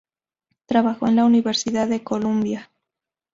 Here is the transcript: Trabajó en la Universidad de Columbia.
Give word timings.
Trabajó 0.65 1.05
en 1.07 1.15
la 1.17 1.25
Universidad 1.25 1.87
de 1.87 2.03
Columbia. 2.03 2.71